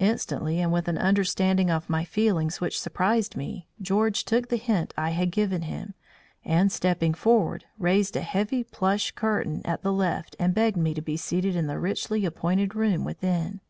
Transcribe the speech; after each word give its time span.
Instantly, 0.00 0.60
and 0.60 0.70
with 0.70 0.86
an 0.86 0.98
understanding 0.98 1.70
of 1.70 1.88
my 1.88 2.04
feelings 2.04 2.60
which 2.60 2.78
surprised 2.78 3.36
me, 3.38 3.68
George 3.80 4.26
took 4.26 4.48
the 4.50 4.58
hint 4.58 4.92
I 4.98 5.12
had 5.12 5.30
given 5.30 5.62
him, 5.62 5.94
and 6.44 6.70
stepping 6.70 7.14
forward, 7.14 7.64
raised 7.78 8.14
a 8.14 8.20
heavy 8.20 8.64
plush 8.64 9.12
curtain 9.12 9.62
at 9.64 9.80
the 9.80 9.90
left 9.94 10.36
and 10.38 10.52
begged 10.52 10.76
me 10.76 10.92
to 10.92 11.00
be 11.00 11.16
seated 11.16 11.56
in 11.56 11.68
the 11.68 11.78
richly 11.78 12.26
appointed 12.26 12.74
room 12.74 13.02
within. 13.02 13.62